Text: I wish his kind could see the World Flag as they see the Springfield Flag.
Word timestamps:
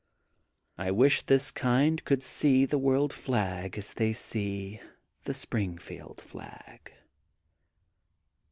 I 0.79 0.89
wish 0.89 1.23
his 1.27 1.51
kind 1.51 2.03
could 2.05 2.23
see 2.23 2.65
the 2.65 2.79
World 2.79 3.13
Flag 3.13 3.77
as 3.77 3.93
they 3.93 4.13
see 4.13 4.81
the 5.25 5.33
Springfield 5.35 6.21
Flag. 6.21 6.91